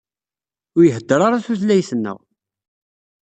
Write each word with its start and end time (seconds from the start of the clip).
Ur 0.75 0.83
ihedder 0.85 1.19
ara 1.27 1.43
tutlayt-nneɣ. 1.45 2.17